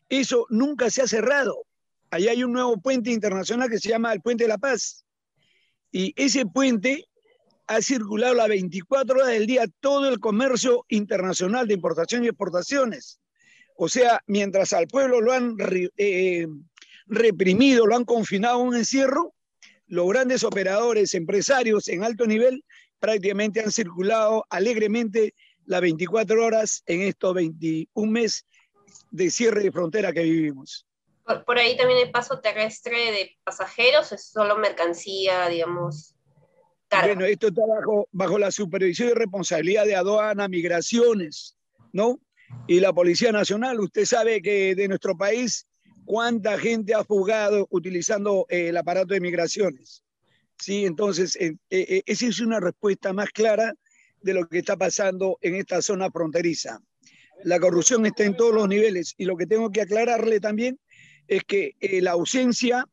eso 0.09 0.47
nunca 0.51 0.91
se 0.91 1.03
ha 1.03 1.07
cerrado. 1.07 1.67
Allá 2.11 2.31
hay 2.31 2.45
un 2.45 2.53
nuevo 2.53 2.77
puente 2.79 3.11
internacional 3.11 3.69
que 3.69 3.79
se 3.79 3.89
llama 3.89 4.13
el 4.13 4.21
Puente 4.21 4.45
de 4.45 4.49
la 4.49 4.59
Paz. 4.59 5.05
Y 5.91 6.13
ese 6.17 6.47
puente 6.47 7.09
ha 7.67 7.81
circulado 7.81 8.35
las 8.35 8.49
24 8.49 9.17
horas 9.17 9.29
del 9.29 9.47
día 9.47 9.65
todo 9.81 10.09
el 10.09 10.21
comercio 10.21 10.85
internacional 10.89 11.67
de 11.67 11.75
importación 11.75 12.25
y 12.25 12.29
exportaciones. 12.29 13.21
O 13.77 13.89
sea, 13.89 14.21
mientras 14.27 14.73
al 14.73 14.87
pueblo 14.87 15.21
lo 15.21 15.33
han 15.33 15.57
eh, 15.97 16.47
reprimido, 17.07 17.87
lo 17.87 17.97
han 17.97 18.05
confinado 18.05 18.57
a 18.57 18.63
un 18.63 18.77
encierro, 18.77 19.35
los 19.87 20.09
grandes 20.09 20.45
operadores, 20.45 21.15
empresarios 21.15 21.89
en 21.89 22.05
alto 22.05 22.27
nivel 22.27 22.65
prácticamente 23.01 23.61
han 23.61 23.71
circulado 23.71 24.47
alegremente 24.49 25.35
las 25.67 25.81
24 25.81 26.45
horas 26.45 26.83
en 26.87 27.03
estos 27.03 27.35
21 27.35 28.11
meses 28.11 28.47
de 29.15 29.31
cierre 29.31 29.63
de 29.63 29.71
frontera 29.71 30.13
que 30.13 30.23
vivimos. 30.23 30.87
Por, 31.47 31.57
ahí 31.57 31.77
también 31.77 32.01
el 32.01 32.11
paso 32.11 32.41
terrestre 32.41 33.13
de 33.13 33.39
pasajeros, 33.45 34.13
es 34.13 34.27
solo 34.27 34.59
mercancía, 34.59 35.49
digamos. 35.49 36.17
Bueno, 36.91 37.25
esto 37.25 37.49
está 37.49 37.63
bajo, 37.67 38.09
bajo 38.13 38.39
la 38.39 38.51
supervisión 38.51 39.09
y 39.09 39.15
responsabilidad 39.15 39.87
de 39.87 39.97
aduana, 39.97 40.49
migraciones, 40.49 41.57
¿no? 41.93 42.21
y 42.67 42.81
la 42.81 42.93
Policía 42.93 43.33
Nacional. 43.33 43.81
Usted 43.81 44.05
sabe 44.05 44.43
que 44.43 44.75
de 44.75 44.89
nuestro 44.89 45.17
país, 45.17 45.67
cuánta 46.05 46.59
gente 46.59 46.95
ha 46.95 47.05
fugado 47.05 47.67
utilizando 47.71 48.47
eh, 48.49 48.69
el 48.69 48.77
aparato 48.77 49.15
de 49.15 49.21
migraciones. 49.21 50.03
Sí, 50.59 50.85
entonces, 50.85 51.37
eh, 51.37 51.57
eh, 51.71 52.03
esa 52.07 52.27
es 52.27 52.41
una 52.41 52.61
respuesta 52.61 53.13
más 53.13 53.31
clara 53.31 53.75
de 54.23 54.35
lo 54.35 54.49
que 54.49 54.59
está 54.59 54.77
pasando 54.77 55.39
en 55.41 55.55
esta 55.55 55.83
zona 55.83 56.11
fronteriza. 56.11 56.81
La 57.43 57.61
corrupción 57.61 58.07
está 58.07 58.25
en 58.25 58.37
todos 58.37 58.55
los 58.55 58.69
niveles 58.69 59.15
y 59.19 59.25
lo 59.25 59.37
que 59.37 59.47
tengo 59.47 59.71
que 59.71 59.83
aclararle 59.83 60.41
también 60.41 60.79
es 61.29 61.43
que 61.45 61.75
la 62.01 62.13
ausencia, 62.13 62.87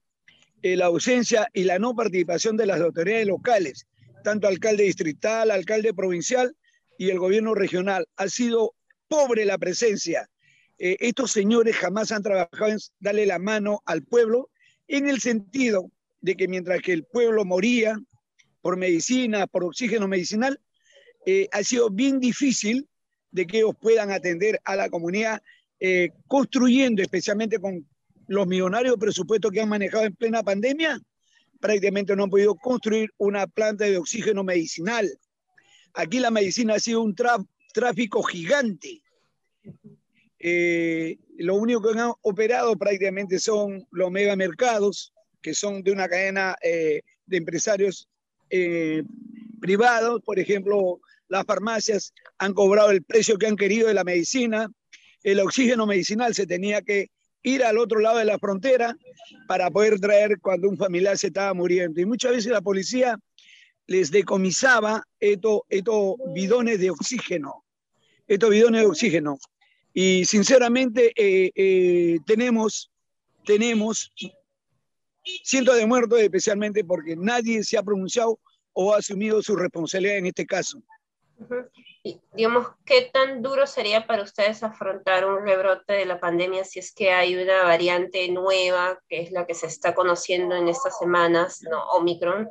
la 0.62 0.86
ausencia 0.86 1.48
y 1.54 1.64
la 1.64 1.80
no 1.80 1.96
participación 1.96 2.58
de 2.58 2.66
las 2.66 2.82
autoridades 2.82 3.28
locales, 3.28 3.88
tanto 4.24 4.48
alcalde 4.48 4.84
distrital, 4.84 5.52
alcalde 5.52 5.94
provincial 5.94 6.56
y 6.98 7.10
el 7.10 7.20
gobierno 7.20 7.56
regional, 7.56 8.08
ha 8.16 8.28
sido 8.28 8.74
pobre 9.08 9.46
la 9.46 9.58
presencia. 9.58 10.30
Eh, 10.84 10.98
estos 11.00 11.32
señores 11.32 11.76
jamás 11.76 12.12
han 12.12 12.24
trabajado 12.24 12.72
en 12.72 12.80
darle 13.00 13.26
la 13.26 13.40
mano 13.40 13.82
al 13.86 14.04
pueblo 14.04 14.50
en 14.88 15.08
el 15.08 15.20
sentido 15.20 15.92
de 16.22 16.36
que 16.36 16.48
mientras 16.48 16.82
que 16.82 16.94
el 16.94 17.04
pueblo 17.04 17.46
moría 17.46 18.00
por 18.62 18.78
medicina, 18.78 19.48
por 19.48 19.64
oxígeno 19.64 20.08
medicinal, 20.08 20.60
eh, 21.26 21.48
ha 21.52 21.64
sido 21.64 21.90
bien 21.90 22.20
difícil 22.20 22.88
de 23.32 23.48
que 23.48 23.60
ellos 23.60 23.76
puedan 23.80 24.12
atender 24.12 24.60
a 24.66 24.76
la 24.76 24.90
comunidad, 24.90 25.42
eh, 25.80 26.10
construyendo 26.28 27.02
especialmente 27.02 27.60
con 27.60 27.88
los 28.28 28.48
millonarios 28.48 28.98
presupuestos 28.98 29.52
que 29.52 29.62
han 29.62 29.70
manejado 29.70 30.04
en 30.04 30.16
plena 30.16 30.44
pandemia, 30.44 31.00
prácticamente 31.60 32.16
no 32.16 32.24
han 32.24 32.30
podido 32.30 32.56
construir 32.56 33.10
una 33.18 33.48
planta 33.48 33.86
de 33.86 33.98
oxígeno 33.98 34.44
medicinal. 34.44 35.10
Aquí 35.94 36.20
la 36.20 36.32
medicina 36.32 36.76
ha 36.76 36.80
sido 36.80 37.02
un, 37.02 37.16
tráfico 37.74 38.22
gigante. 38.24 39.02
Eh, 40.40 41.18
lo 41.38 41.56
único 41.56 41.82
que 41.82 42.00
han 42.00 42.14
operado 42.22 42.76
prácticamente 42.76 43.40
son 43.40 43.88
los 43.92 44.12
megamercados, 44.12 45.14
que 45.42 45.54
son 45.54 45.84
de 45.84 45.92
una 45.92 46.08
cadena 46.08 46.56
eh, 46.64 47.02
de 47.26 47.38
empresarios 47.38 48.08
privados. 49.62 50.22
Por 50.26 50.40
ejemplo, 50.40 51.00
las 51.32 51.46
farmacias 51.46 52.14
han 52.40 52.54
cobrado 52.54 52.92
el 52.92 53.04
precio 53.04 53.38
que 53.38 53.48
han 53.48 53.56
querido 53.56 53.88
de 53.88 53.94
la 53.94 54.04
medicina. 54.04 54.70
El 55.24 55.40
oxígeno 55.40 55.86
medicinal 55.86 56.36
se 56.36 56.46
tenía 56.46 56.82
que 56.82 57.10
ir 57.42 57.64
al 57.64 57.78
otro 57.78 58.02
lado 58.02 58.18
de 58.18 58.26
la 58.26 58.38
frontera 58.38 58.98
para 59.48 59.72
poder 59.72 59.98
traer 60.02 60.40
cuando 60.42 60.68
un 60.68 60.78
familiar 60.78 61.18
se 61.18 61.28
estaba 61.28 61.54
muriendo. 61.54 62.02
Y 62.02 62.06
muchas 62.06 62.34
veces 62.34 62.52
la 62.52 62.60
policía 62.60 63.18
les 63.88 64.12
decomisaba 64.12 65.04
estos, 65.22 65.62
bidones 66.34 66.82
de 66.82 66.92
oxígeno, 66.92 67.64
estos 68.28 68.50
bidones 68.50 68.82
de 68.82 68.88
oxígeno. 68.88 69.38
Y 69.94 70.26
sinceramente 70.26 71.14
eh, 71.16 71.50
eh, 71.56 72.18
tenemos, 72.26 72.92
tenemos 73.46 74.12
cientos 75.46 75.78
de 75.78 75.88
muertos, 75.88 76.20
especialmente 76.20 76.84
porque 76.84 77.16
nadie 77.16 77.64
se 77.64 77.78
ha 77.78 77.84
pronunciado 77.84 78.38
o 78.74 78.94
ha 78.94 78.98
asumido 78.98 79.42
su 79.42 79.56
responsabilidad 79.56 80.18
en 80.18 80.26
este 80.26 80.46
caso. 80.46 80.84
Digamos, 82.34 82.68
¿qué 82.86 83.10
tan 83.14 83.42
duro 83.42 83.68
sería 83.68 84.08
para 84.08 84.24
ustedes 84.24 84.64
afrontar 84.64 85.26
un 85.26 85.46
rebrote 85.46 85.94
de 85.94 86.06
la 86.06 86.20
pandemia 86.20 86.64
si 86.64 86.80
es 86.80 86.94
que 86.94 87.12
hay 87.12 87.36
una 87.36 87.64
variante 87.64 88.28
nueva, 88.30 89.00
que 89.08 89.22
es 89.22 89.32
la 89.32 89.46
que 89.46 89.54
se 89.54 89.68
está 89.68 89.94
conociendo 89.94 90.56
en 90.56 90.68
estas 90.68 90.98
semanas, 90.98 91.62
¿no? 91.70 91.84
Omicron, 91.92 92.50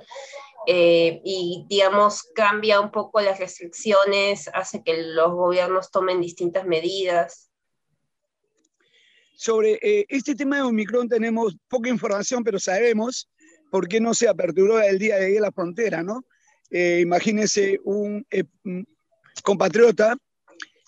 eh, 0.67 1.21
y, 1.25 1.65
digamos, 1.69 2.25
cambia 2.35 2.81
un 2.81 2.91
poco 2.91 3.21
las 3.21 3.39
restricciones, 3.39 4.49
hace 4.53 4.83
que 4.83 5.03
los 5.03 5.33
gobiernos 5.33 5.91
tomen 5.91 6.21
distintas 6.21 6.67
medidas. 6.67 7.51
Sobre 9.35 9.79
eh, 9.83 10.05
este 10.09 10.35
tema 10.35 10.57
de 10.57 10.63
Omicron 10.63 11.09
tenemos 11.09 11.57
poca 11.67 11.89
información, 11.89 12.45
pero 12.45 12.59
sabemos 12.59 13.31
por 13.71 13.89
qué 13.89 14.01
no 14.01 14.13
se 14.13 14.29
aperturó 14.29 14.81
el 14.81 14.99
día 14.99 15.17
de 15.17 15.27
ayer 15.27 15.41
la 15.41 15.53
frontera, 15.53 16.03
¿no? 16.03 16.25
Eh, 16.71 17.01
imagínense 17.03 17.79
un 17.85 18.25
compatriota 19.43 20.17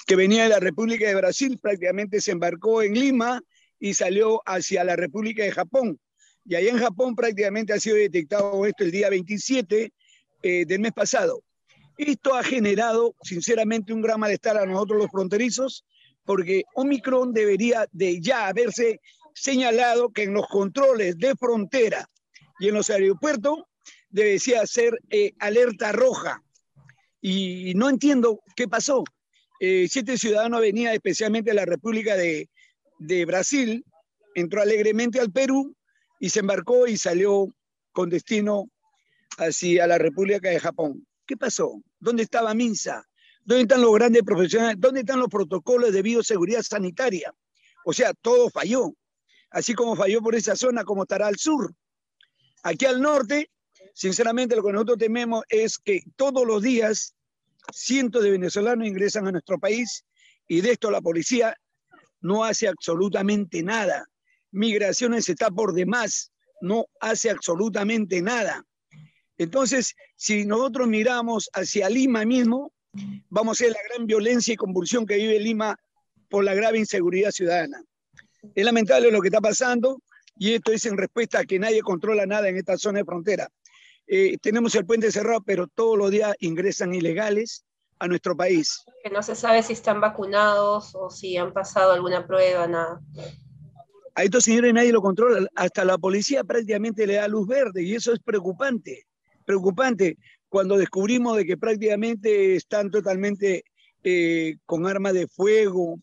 que 0.07 0.17
venía 0.17 0.45
de 0.45 0.51
la 0.51 0.61
República 0.61 1.07
de 1.07 1.15
Brasil, 1.15 1.59
prácticamente 1.61 2.21
se 2.21 2.33
embarcó 2.33 2.83
en 2.83 2.95
Lima 2.95 3.41
y 3.79 3.95
salió 3.95 4.41
hacia 4.47 4.85
la 4.85 4.97
República 4.97 5.43
de 5.43 5.53
Japón 5.53 5.99
y 6.45 6.55
allá 6.55 6.71
en 6.71 6.79
Japón 6.79 7.15
prácticamente 7.15 7.73
ha 7.73 7.81
sido 7.81 7.97
detectado 7.97 8.67
esto 8.67 8.85
el 8.85 8.91
día 8.91 9.11
27 9.11 9.93
eh, 10.43 10.65
del 10.67 10.81
mes 10.81 10.93
pasado. 10.93 11.43
Esto 11.97 12.35
ha 12.35 12.43
generado, 12.43 13.15
sinceramente, 13.23 13.93
un 13.93 14.03
gran 14.03 14.19
malestar 14.19 14.57
a 14.57 14.67
nosotros 14.67 14.99
los 14.99 15.11
fronterizos, 15.11 15.85
porque 16.25 16.63
Omicron 16.75 17.33
debería 17.33 17.87
de 17.93 18.21
ya 18.21 18.49
haberse 18.49 19.01
señalado 19.35 20.11
que 20.11 20.25
en 20.25 20.35
los 20.35 20.47
controles 20.49 21.17
de 21.19 21.35
frontera 21.37 22.09
y 22.59 22.69
en 22.69 22.75
los 22.75 22.91
aeropuertos 22.91 23.59
debería 24.13 24.65
ser 24.67 24.99
eh, 25.11 25.33
alerta 25.41 25.91
roja. 25.93 26.43
Y 27.21 27.73
no 27.75 27.89
entiendo 27.89 28.41
qué 28.55 28.69
pasó. 28.69 29.03
Eh, 29.59 29.87
siete 29.91 30.19
ciudadanos 30.19 30.61
venían 30.61 30.93
especialmente 30.93 31.51
de 31.51 31.57
la 31.57 31.65
República 31.65 32.17
de, 32.17 32.49
de 32.99 33.25
Brasil, 33.25 33.85
entró 34.35 34.63
alegremente 34.63 35.21
al 35.21 35.31
Perú, 35.31 35.75
y 36.21 36.31
se 36.31 36.41
embarcó 36.41 36.87
y 36.87 36.97
salió 36.97 37.53
con 37.93 38.11
destino 38.11 38.69
hacia 39.39 39.87
la 39.87 39.99
República 39.99 40.51
de 40.51 40.61
Japón. 40.61 41.07
¿Qué 41.27 41.37
pasó? 41.37 41.83
¿Dónde 41.99 42.23
estaba 42.23 42.55
Minsa? 42.55 43.07
¿Dónde 43.45 43.63
están 43.63 43.81
los 43.81 43.95
grandes 43.95 44.23
profesionales? 44.23 44.77
¿Dónde 44.79 45.01
están 45.01 45.19
los 45.19 45.29
protocolos 45.29 45.93
de 45.93 46.03
bioseguridad 46.03 46.63
sanitaria? 46.63 47.35
O 47.85 47.93
sea, 47.93 48.13
todo 48.15 48.51
falló. 48.51 48.95
Así 49.51 49.75
como 49.75 49.97
falló 49.97 50.21
por 50.23 50.35
esa 50.35 50.55
zona, 50.57 50.85
como 50.85 51.03
estará 51.03 51.27
al 51.27 51.37
sur. 51.37 51.75
Aquí 52.63 52.87
al 52.87 53.01
norte, 53.01 53.51
sinceramente, 53.95 54.57
lo 54.57 54.63
que 54.63 54.73
nosotros 54.73 54.99
tememos 54.99 55.45
es 55.49 55.79
que 55.79 56.03
todos 56.17 56.47
los 56.47 56.63
días 56.63 57.15
cientos 57.73 58.23
de 58.23 58.31
venezolanos 58.31 58.87
ingresan 58.87 59.27
a 59.27 59.33
nuestro 59.33 59.59
país 59.59 60.05
y 60.49 60.61
de 60.61 60.73
esto 60.73 60.91
la 60.91 61.01
policía 61.01 61.57
no 62.21 62.45
hace 62.45 62.69
absolutamente 62.69 63.63
nada 63.63 64.07
migraciones 64.53 65.29
está 65.29 65.51
por 65.51 65.75
demás, 65.75 66.31
no 66.61 66.87
hace 67.01 67.31
absolutamente 67.31 68.23
nada. 68.23 68.65
Entonces, 69.39 69.97
si 70.15 70.45
nosotros 70.45 70.87
miramos 70.87 71.51
hacia 71.55 71.89
Lima 71.89 72.25
mismo, 72.25 72.73
vamos 73.29 73.61
a 73.61 73.65
ver 73.65 73.73
la 73.73 73.83
gran 73.89 74.07
violencia 74.07 74.55
y 74.55 74.57
convulsión 74.57 75.07
que 75.07 75.17
vive 75.17 75.41
Lima 75.41 75.77
por 76.29 76.45
la 76.45 76.55
grave 76.55 76.79
inseguridad 76.79 77.33
ciudadana. 77.33 77.83
Es 78.55 78.65
lamentable 78.65 79.11
lo 79.11 79.21
que 79.21 79.29
está 79.29 79.41
pasando 79.41 80.03
y 80.37 80.55
esto 80.55 80.73
es 80.73 80.85
en 80.87 80.97
respuesta 80.97 81.41
a 81.41 81.45
que 81.45 81.59
nadie 81.59 81.81
controla 81.81 82.27
nada 82.27 82.49
en 82.49 82.57
esta 82.57 82.77
zona 82.77 83.01
de 83.01 83.05
frontera. 83.05 83.49
Eh, 84.07 84.37
tenemos 84.43 84.75
el 84.75 84.87
puente 84.87 85.11
cerrado, 85.11 85.43
pero 85.45 85.67
todos 85.67 85.97
los 85.97 86.11
días 86.11 86.35
ingresan 86.41 86.95
ilegales 86.95 87.65
a 87.99 88.09
nuestro 88.09 88.37
país. 88.37 88.85
Que 89.03 89.11
no 89.11 89.23
se 89.23 89.35
sabe 89.35 89.63
si 89.63 89.73
están 89.73 90.01
vacunados 90.01 90.95
o 90.95 91.09
si 91.09 91.37
han 91.37 91.53
pasado 91.53 91.93
alguna 91.93 92.27
prueba, 92.27 92.67
nada 92.67 93.01
a 94.15 94.25
estos 94.25 94.45
señores 94.45 94.75
nadie 94.75 94.93
lo 94.93 95.03
controla, 95.03 95.47
hasta 95.55 95.85
la 95.85 95.99
policía 95.99 96.45
prácticamente 96.45 97.07
le 97.07 97.15
da 97.15 97.29
luz 97.29 97.47
verde 97.47 97.83
y 97.83 97.95
eso 97.95 98.13
es 98.13 98.21
preocupante, 98.21 99.07
preocupante 99.45 100.19
cuando 100.49 100.77
descubrimos 100.77 101.37
de 101.37 101.47
que 101.47 101.57
prácticamente 101.57 102.57
están 102.57 102.91
totalmente 102.91 103.65
eh, 104.05 104.57
con 104.67 104.87
armas 104.87 105.15
de 105.15 105.27
fuego 105.29 105.99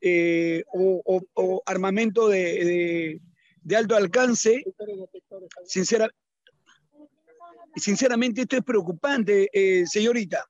eh, 0.00 0.64
o, 0.72 1.62
armamento 1.66 2.28
de, 2.28 3.20
alto 3.76 3.94
alcance. 3.94 4.64
sinceramente 5.66 6.16
esto 7.74 8.56
es 8.56 8.64
preocupante, 8.64 9.48
eh, 9.52 9.86
señorita. 9.86 10.44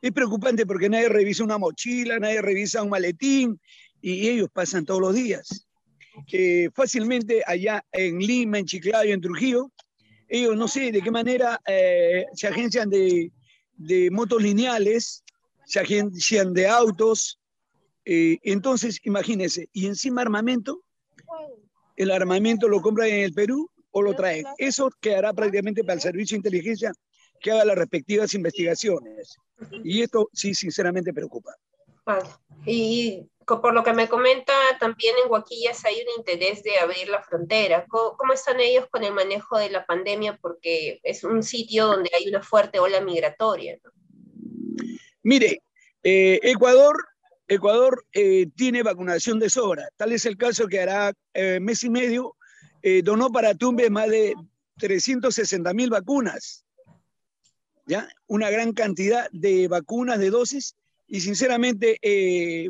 Es 0.00 0.12
preocupante 0.12 0.66
porque 0.66 0.88
nadie 0.88 1.08
revisa 1.08 1.44
una 1.44 1.58
mochila, 1.58 2.18
nadie 2.18 2.42
revisa 2.42 2.82
un 2.82 2.90
maletín 2.90 3.60
y 4.00 4.28
ellos 4.28 4.48
pasan 4.52 4.84
todos 4.84 5.00
los 5.00 5.14
días 5.14 5.66
que 6.26 6.70
fácilmente 6.74 7.42
allá 7.46 7.84
en 7.92 8.18
Lima, 8.18 8.58
en 8.58 8.66
Chiclayo, 8.66 9.12
en 9.12 9.20
Trujillo, 9.20 9.72
ellos 10.28 10.56
no 10.56 10.68
sé 10.68 10.92
de 10.92 11.02
qué 11.02 11.10
manera 11.10 11.60
eh, 11.66 12.24
se 12.34 12.48
agencian 12.48 12.88
de, 12.88 13.30
de, 13.76 14.10
motos 14.10 14.42
lineales, 14.42 15.24
se 15.66 15.80
agencian 15.80 16.54
de 16.54 16.66
autos. 16.66 17.38
Eh, 18.04 18.38
entonces, 18.42 18.98
imagínense, 19.04 19.68
y 19.72 19.86
encima 19.86 20.22
armamento, 20.22 20.82
el 21.96 22.10
armamento 22.10 22.68
lo 22.68 22.80
compran 22.80 23.08
en 23.08 23.20
el 23.20 23.32
Perú 23.32 23.70
o 23.92 24.02
lo 24.02 24.14
traen. 24.14 24.44
Eso 24.58 24.90
quedará 25.00 25.32
prácticamente 25.32 25.82
para 25.82 25.94
el 25.94 26.00
servicio 26.00 26.34
de 26.34 26.38
inteligencia 26.38 26.92
que 27.40 27.50
haga 27.50 27.64
las 27.64 27.76
respectivas 27.76 28.34
investigaciones. 28.34 29.36
Y 29.84 30.02
esto 30.02 30.28
sí, 30.32 30.54
sinceramente 30.54 31.12
preocupa. 31.12 31.54
Vale. 32.04 32.28
Y 32.66 33.28
por 33.44 33.74
lo 33.74 33.82
que 33.82 33.92
me 33.92 34.08
comenta, 34.08 34.52
también 34.78 35.14
en 35.22 35.28
Guaquillas 35.28 35.84
hay 35.84 35.96
un 35.96 36.18
interés 36.18 36.62
de 36.62 36.78
abrir 36.78 37.08
la 37.08 37.22
frontera. 37.22 37.86
¿Cómo, 37.88 38.32
están 38.32 38.60
ellos 38.60 38.86
con 38.90 39.04
el 39.04 39.12
manejo 39.12 39.58
de 39.58 39.70
la 39.70 39.84
pandemia? 39.84 40.38
Porque 40.40 41.00
es 41.02 41.24
un 41.24 41.42
sitio 41.42 41.86
donde 41.86 42.10
hay 42.16 42.28
una 42.28 42.42
fuerte 42.42 42.78
ola 42.78 43.00
migratoria. 43.00 43.78
Mire, 45.22 45.62
eh, 46.02 46.40
Ecuador 46.42 46.96
Ecuador 47.48 48.06
eh, 48.12 48.46
tiene 48.56 48.82
vacunación 48.82 49.38
de 49.38 49.50
sobra. 49.50 49.88
Tal 49.96 50.12
es 50.12 50.24
el 50.24 50.36
caso 50.36 50.66
que 50.68 50.80
hará 50.80 51.12
eh, 51.34 51.58
mes 51.60 51.84
y 51.84 51.90
medio 51.90 52.36
eh, 52.82 53.02
donó 53.02 53.30
para 53.30 53.54
Tumbes 53.54 53.90
más 53.90 54.08
de 54.08 54.34
360 54.78 55.72
mil 55.74 55.90
vacunas. 55.90 56.64
¿Ya? 57.86 58.08
Una 58.26 58.50
gran 58.50 58.72
cantidad 58.72 59.28
de 59.32 59.68
vacunas, 59.68 60.18
de 60.18 60.30
dosis. 60.30 60.76
Y 61.08 61.20
sinceramente, 61.20 61.98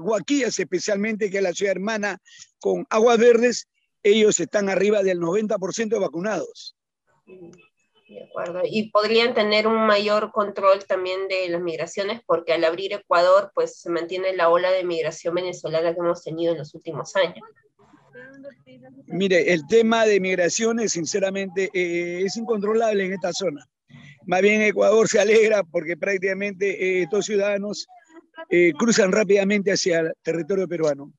Guaquillas, 0.01 0.59
especialmente, 0.59 1.31
que 1.31 1.37
es 1.37 1.43
la 1.43 1.53
ciudad 1.53 1.73
hermana 1.73 2.19
con 2.59 2.87
aguas 2.91 3.19
verdes, 3.19 3.69
ellos 4.03 4.41
están 4.41 4.69
arriba 4.69 5.03
del 5.03 5.21
90% 5.21 5.89
de 5.89 5.99
vacunados. 5.99 6.77
De 8.09 8.25
acuerdo. 8.25 8.61
Y 8.65 8.91
podrían 8.91 9.35
tener 9.35 9.67
un 9.67 9.87
mayor 9.87 10.33
control 10.33 10.85
también 10.85 11.29
de 11.29 11.49
las 11.49 11.63
migraciones, 11.63 12.21
porque 12.27 12.53
al 12.53 12.65
abrir 12.65 12.93
Ecuador, 12.93 13.53
pues 13.55 13.81
se 13.81 13.91
mantiene 13.91 14.37
la 14.37 14.51
ola 14.51 14.71
de 14.71 14.85
migración 14.85 15.35
venezolana 15.35 15.95
que 15.95 16.01
hemos 16.01 16.23
tenido 16.23 16.53
en 16.53 16.59
los 16.59 16.75
últimos 16.75 17.17
años. 17.17 17.41
Mire, 19.07 19.53
el 19.53 19.67
tema 19.67 20.05
de 20.05 20.21
migraciones, 20.21 20.93
sinceramente, 20.93 21.71
eh, 21.73 22.23
es 22.25 22.37
incontrolable 22.37 23.05
en 23.05 23.13
esta 23.13 23.33
zona. 23.33 23.67
Más 24.27 24.41
bien 24.41 24.63
Ecuador 24.63 25.09
se 25.09 25.21
alegra 25.21 25.63
porque 25.65 25.97
prácticamente 25.97 26.71
eh, 26.71 27.03
estos 27.03 27.27
ciudadanos 27.27 27.87
eh, 28.49 28.73
cruzan 28.79 29.13
rápidamente 29.13 29.73
hacia 29.73 30.01
el 30.01 30.13
territorio 30.23 30.69
peruano. 30.69 31.13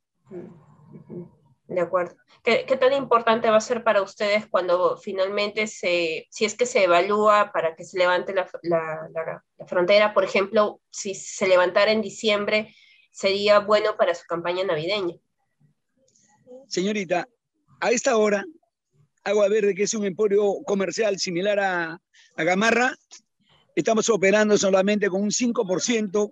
De 1.67 1.81
acuerdo. 1.81 2.15
¿Qué, 2.43 2.77
tan 2.77 2.91
importante 2.91 3.50
va 3.50 3.55
a 3.55 3.62
ser 3.62 3.85
para 3.85 4.01
ustedes 4.01 4.47
cuando 4.47 4.97
finalmente 4.97 5.65
se, 5.65 6.27
si 6.29 6.43
es 6.43 6.55
que 6.55 6.65
se 6.65 6.83
evalúa 6.83 7.51
para 7.53 7.73
que 7.73 7.85
se 7.85 7.97
levante 7.97 8.33
la, 8.33 9.41
frontera, 9.65 10.13
por 10.13 10.25
ejemplo, 10.25 10.81
si 10.89 11.15
se 11.15 11.47
levantara 11.47 11.91
en 11.91 12.01
diciembre, 12.01 12.75
sería 13.12 13.59
bueno 13.59 13.95
para 13.95 14.13
su 14.13 14.25
campaña 14.27 14.65
navideña? 14.65 15.15
Señorita, 16.67 17.27
a 17.79 17.91
esta 17.91 18.17
hora, 18.17 18.46
Agua 19.24 19.48
Verde, 19.48 19.75
que 19.75 19.84
es 19.84 19.93
un 19.93 20.05
emporio 20.05 20.55
comercial 20.65 21.20
similar 21.20 21.60
a, 21.60 22.00
Gamarra, 22.36 22.96
estamos 23.75 24.10
operando 24.10 24.58
solamente 24.58 25.08
con 25.08 25.22
un 25.22 25.29
5% 25.29 26.32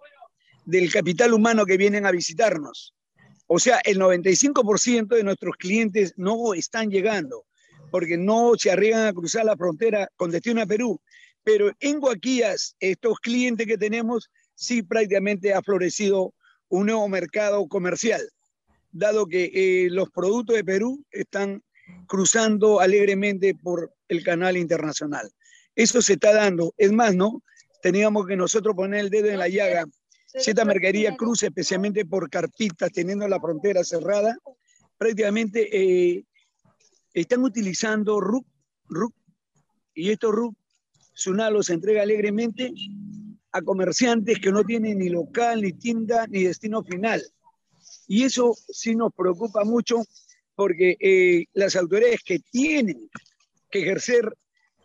del 0.66 0.92
capital 0.92 1.34
humano 1.34 1.66
que 1.66 1.78
vienen 1.78 2.06
a 2.06 2.12
visitarnos. 2.12 2.96
O 3.46 3.60
sea, 3.60 3.82
el 3.84 4.00
95% 4.00 5.16
de 5.16 5.24
nuestros 5.24 5.56
clientes 5.58 6.14
no 6.18 6.54
están 6.54 6.90
llegando 6.90 7.46
porque 7.92 8.18
no 8.18 8.54
se 8.58 8.72
arriesgan 8.72 9.06
a 9.06 9.14
cruzar 9.14 9.46
la 9.46 9.58
frontera 9.58 10.10
con 10.16 10.32
destino 10.32 10.62
a 10.62 10.66
Perú. 10.66 11.00
Pero 11.44 11.72
en 11.80 12.00
Guaquillas, 12.00 12.76
estos 12.80 13.20
clientes 13.20 13.68
que 13.68 13.78
tenemos, 13.78 14.30
sí 14.56 14.82
prácticamente 14.82 15.54
ha 15.54 15.62
florecido 15.62 16.34
un 16.70 16.88
nuevo 16.88 17.08
mercado 17.10 17.68
comercial, 17.68 18.22
dado 18.92 19.28
que 19.28 19.52
eh, 19.54 19.90
los 19.90 20.10
productos 20.10 20.56
de 20.56 20.64
Perú 20.64 21.06
están 21.12 21.64
cruzando 22.08 22.80
alegremente 22.80 23.56
por 23.56 23.94
el 24.08 24.24
canal 24.24 24.58
internacional. 24.58 25.32
Eso 25.76 26.02
se 26.02 26.14
está 26.14 26.34
dando. 26.34 26.74
Es 26.78 26.92
más, 26.92 27.16
¿no? 27.16 27.44
Teníamos 27.82 28.28
que 28.28 28.36
nosotros 28.36 28.76
poner 28.76 29.00
el 29.02 29.10
dedo 29.10 29.28
en 29.28 29.40
la 29.40 29.48
llaga 29.48 29.86
cierta 30.40 30.66
mercadería 30.66 31.16
cruza 31.16 31.48
especialmente 31.48 32.06
por 32.06 32.30
carpitas, 32.30 32.92
teniendo 32.92 33.28
la 33.28 33.40
frontera 33.40 33.84
cerrada, 33.84 34.38
prácticamente 34.98 35.70
eh, 35.72 36.24
están 37.14 37.44
utilizando 37.44 38.20
RUP, 38.20 38.46
RUP, 38.88 39.14
y 39.94 40.12
estos 40.12 40.34
RUP, 40.34 40.56
Sunalo 41.14 41.62
se 41.62 41.74
entrega 41.74 42.02
alegremente 42.02 42.72
a 43.52 43.62
comerciantes 43.62 44.40
que 44.40 44.52
no 44.52 44.64
tienen 44.64 45.00
ni 45.00 45.10
local, 45.10 45.62
ni 45.62 45.74
tienda, 45.74 46.26
ni 46.28 46.44
destino 46.44 46.84
final. 46.84 47.22
Y 48.08 48.24
eso 48.24 48.56
sí 48.70 48.96
nos 48.96 49.14
preocupa 49.14 49.64
mucho 49.64 50.04
porque 50.56 50.98
eh, 51.00 51.46
las 51.54 51.76
autoridades 51.76 52.22
que 52.24 52.40
tienen 52.40 53.10
que 53.70 53.82
ejercer 53.82 54.36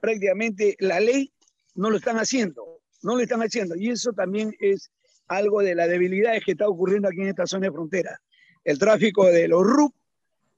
prácticamente 0.00 0.76
la 0.78 1.00
ley 1.00 1.32
no 1.74 1.90
lo 1.90 1.96
están 1.96 2.16
haciendo, 2.16 2.80
no 3.02 3.16
lo 3.16 3.22
están 3.22 3.40
haciendo. 3.40 3.74
Y 3.76 3.90
eso 3.90 4.12
también 4.12 4.54
es 4.60 4.90
algo 5.28 5.62
de 5.62 5.74
la 5.74 5.88
debilidad 5.88 6.34
que 6.44 6.52
está 6.52 6.68
ocurriendo 6.68 7.08
aquí 7.08 7.20
en 7.20 7.28
esta 7.28 7.46
zona 7.46 7.66
de 7.66 7.72
frontera. 7.72 8.20
El 8.64 8.78
tráfico 8.78 9.26
de 9.26 9.48
los 9.48 9.62
RUP 9.62 9.94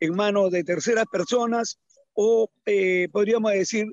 en 0.00 0.14
manos 0.14 0.50
de 0.50 0.64
terceras 0.64 1.06
personas 1.10 1.78
o 2.14 2.50
eh, 2.66 3.08
podríamos 3.12 3.52
decir 3.52 3.86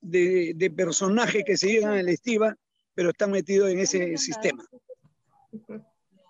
de, 0.00 0.52
de, 0.56 0.70
personajes 0.70 1.44
que 1.44 1.56
se 1.56 1.68
llegan 1.68 1.92
a 1.92 2.02
la 2.02 2.10
estiva, 2.10 2.56
pero 2.94 3.10
están 3.10 3.30
metidos 3.30 3.70
en 3.70 3.78
ese 3.78 4.16
sistema. 4.16 4.64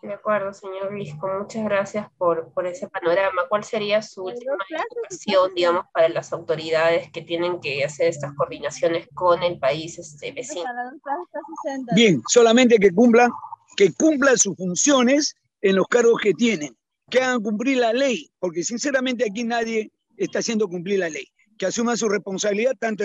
De 0.02 0.12
acuerdo, 0.12 0.52
señor 0.52 0.90
Risco. 0.90 1.28
Muchas 1.38 1.64
gracias 1.64 2.08
por, 2.18 2.52
por 2.52 2.66
ese 2.66 2.88
panorama. 2.88 3.42
¿Cuál 3.48 3.62
sería 3.62 4.02
su 4.02 4.24
última 4.24 4.56
recomendación, 4.68 5.54
digamos, 5.54 5.86
para 5.94 6.08
las 6.08 6.32
autoridades 6.32 7.10
que 7.12 7.22
tienen 7.22 7.60
que 7.60 7.84
hacer 7.84 8.08
estas 8.08 8.34
coordinaciones 8.34 9.08
con 9.14 9.42
el 9.44 9.58
país 9.60 9.98
este, 9.98 10.32
vecino? 10.32 10.64
Bien, 11.94 12.20
solamente 12.28 12.78
que 12.78 12.90
cumplan 12.90 13.30
que 13.76 13.92
cumplan 13.92 14.38
sus 14.38 14.56
funciones 14.56 15.34
en 15.60 15.76
los 15.76 15.86
cargos 15.88 16.20
que 16.22 16.34
tienen, 16.34 16.76
que 17.10 17.20
hagan 17.20 17.42
cumplir 17.42 17.78
la 17.78 17.92
ley, 17.92 18.30
porque 18.38 18.62
sinceramente 18.62 19.24
aquí 19.24 19.44
nadie 19.44 19.90
está 20.16 20.40
haciendo 20.40 20.68
cumplir 20.68 20.98
la 20.98 21.08
ley, 21.08 21.26
que 21.58 21.66
asuman 21.66 21.96
su 21.96 22.08
responsabilidad 22.08 22.72
tanto 22.78 23.04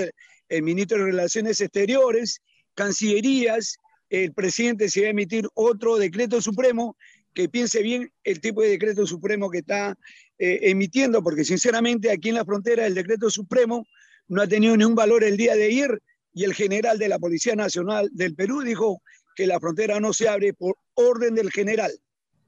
el, 0.49 0.63
ministro 0.63 0.97
de 0.97 1.05
Relaciones 1.05 1.61
Exteriores, 1.61 2.41
cancillerías, 2.73 3.77
el 4.09 4.33
presidente 4.33 4.89
se 4.89 5.01
va 5.01 5.07
a 5.07 5.11
emitir 5.11 5.47
otro 5.53 5.97
decreto 5.97 6.41
supremo, 6.41 6.97
que 7.33 7.49
piense 7.49 7.81
bien 7.81 8.11
el 8.23 8.41
tipo 8.41 8.61
de 8.61 8.69
decreto 8.69 9.05
supremo 9.05 9.49
que 9.49 9.59
está 9.59 9.97
eh, 10.39 10.59
emitiendo, 10.63 11.21
porque 11.21 11.43
sinceramente 11.43 12.09
aquí 12.09 12.29
en 12.29 12.35
la 12.35 12.45
frontera 12.45 12.85
el 12.85 12.95
decreto 12.95 13.29
supremo 13.29 13.85
no 14.27 14.41
ha 14.41 14.47
tenido 14.47 14.75
ni 14.75 14.83
un 14.83 14.95
valor 14.95 15.23
el 15.23 15.37
día 15.37 15.55
de 15.55 15.65
ayer 15.65 16.01
y 16.33 16.43
el 16.43 16.53
general 16.53 16.97
de 16.97 17.09
la 17.09 17.19
Policía 17.19 17.55
Nacional 17.55 18.09
del 18.11 18.35
Perú 18.35 18.61
dijo 18.61 19.01
que 19.35 19.47
la 19.47 19.59
frontera 19.59 19.99
no 19.99 20.13
se 20.13 20.27
abre 20.27 20.53
por 20.53 20.77
orden 20.95 21.35
del 21.35 21.51
general, 21.51 21.91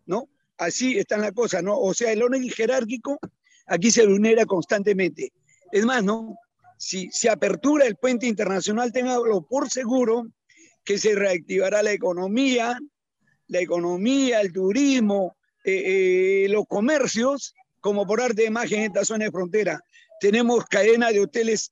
¿no? 0.06 0.28
Así 0.58 0.98
están 0.98 1.22
las 1.22 1.32
cosas, 1.32 1.64
¿no? 1.64 1.78
O 1.80 1.94
sea, 1.94 2.12
el 2.12 2.22
orden 2.22 2.48
jerárquico 2.50 3.20
aquí 3.68 3.92
se 3.92 4.06
vulnera 4.06 4.46
constantemente. 4.46 5.32
Es 5.72 5.86
más, 5.86 6.04
¿no? 6.04 6.36
Si 6.78 7.10
se 7.12 7.30
apertura 7.30 7.86
el 7.86 7.96
puente 7.96 8.26
internacional, 8.26 8.92
tenganlo 8.92 9.42
por 9.42 9.70
seguro 9.70 10.28
que 10.90 10.98
se 10.98 11.14
reactivará 11.14 11.84
la 11.84 11.92
economía, 11.92 12.76
la 13.48 13.60
economía, 13.60 14.42
el 14.42 14.52
turismo, 14.52 15.38
eh, 15.64 16.46
eh, 16.46 16.50
los 16.50 16.66
comercios, 16.68 17.54
como 17.80 18.08
por 18.08 18.20
arte 18.20 18.42
de 18.42 18.48
imagen 18.48 18.80
en 18.80 18.86
esta 18.86 19.06
zona 19.06 19.26
de 19.26 19.32
frontera. 19.32 19.80
Tenemos 20.20 20.66
cadena 20.66 21.12
de 21.12 21.20
hoteles 21.20 21.72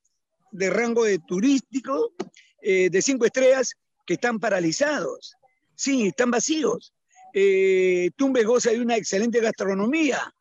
de 0.51 0.69
rango 0.69 1.03
de 1.05 1.17
turístico, 1.17 2.13
eh, 2.61 2.91
de 2.91 3.01
cinco 3.01 3.25
estrellas, 3.25 3.73
que 4.05 4.13
están 4.13 4.39
paralizados, 4.39 5.33
sí, 5.73 6.09
están 6.09 6.29
vacíos. 6.29 6.93
Tumbes 8.15 8.45
goza 8.45 8.69
de 8.69 8.81
una 8.81 8.97
excelente 8.97 9.39
gastronomía, 9.39 10.31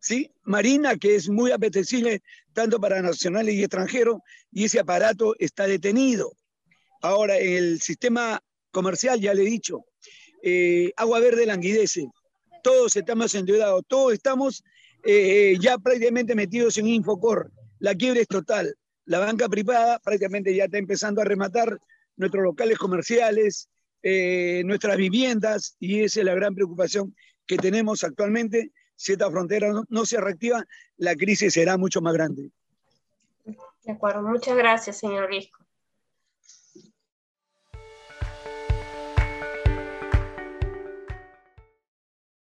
¿sí? 0.00 0.30
Marina, 0.44 0.96
que 0.96 1.16
es 1.16 1.28
muy 1.28 1.50
apetecible 1.52 2.22
tanto 2.54 2.80
para 2.80 3.02
nacionales 3.02 3.54
y 3.54 3.64
extranjeros, 3.64 4.16
y 4.50 4.64
ese 4.64 4.80
aparato 4.80 5.36
está 5.38 5.66
detenido. 5.66 6.34
Ahora, 7.04 7.36
el 7.36 7.82
sistema 7.82 8.42
comercial, 8.70 9.20
ya 9.20 9.34
le 9.34 9.42
he 9.42 9.44
dicho, 9.44 9.84
eh, 10.42 10.90
agua 10.96 11.20
verde 11.20 11.44
languidece, 11.44 12.08
todos 12.62 12.96
estamos 12.96 13.34
endeudados, 13.34 13.82
todos 13.86 14.14
estamos 14.14 14.64
eh, 15.04 15.54
ya 15.60 15.76
prácticamente 15.76 16.34
metidos 16.34 16.78
en 16.78 16.86
Infocor, 16.86 17.52
la 17.78 17.94
quiebra 17.94 18.22
es 18.22 18.26
total, 18.26 18.74
la 19.04 19.18
banca 19.18 19.50
privada 19.50 19.98
prácticamente 19.98 20.54
ya 20.54 20.64
está 20.64 20.78
empezando 20.78 21.20
a 21.20 21.26
rematar 21.26 21.78
nuestros 22.16 22.42
locales 22.42 22.78
comerciales, 22.78 23.68
eh, 24.02 24.62
nuestras 24.64 24.96
viviendas, 24.96 25.76
y 25.78 26.04
esa 26.04 26.20
es 26.20 26.24
la 26.24 26.34
gran 26.34 26.54
preocupación 26.54 27.14
que 27.46 27.58
tenemos 27.58 28.02
actualmente. 28.02 28.72
Si 28.96 29.12
esta 29.12 29.30
frontera 29.30 29.74
no, 29.90 30.06
se 30.06 30.18
reactiva, 30.22 30.64
la 30.96 31.14
crisis 31.16 31.52
será 31.52 31.76
mucho 31.76 32.00
más 32.00 32.14
grande. 32.14 32.50
De 33.44 33.92
acuerdo, 33.92 34.22
muchas 34.22 34.56
gracias, 34.56 34.96
señor 34.96 35.28
Risco. 35.28 35.63